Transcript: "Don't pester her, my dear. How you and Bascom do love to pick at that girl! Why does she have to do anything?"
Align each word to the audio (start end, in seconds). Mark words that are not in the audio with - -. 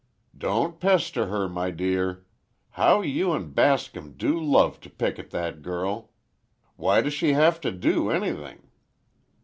"Don't 0.35 0.79
pester 0.79 1.27
her, 1.27 1.47
my 1.47 1.69
dear. 1.69 2.25
How 2.71 3.01
you 3.03 3.33
and 3.33 3.53
Bascom 3.53 4.13
do 4.13 4.39
love 4.43 4.79
to 4.81 4.89
pick 4.89 5.19
at 5.19 5.29
that 5.29 5.61
girl! 5.61 6.09
Why 6.75 7.01
does 7.01 7.13
she 7.13 7.33
have 7.33 7.61
to 7.61 7.71
do 7.71 8.09
anything?" 8.09 8.71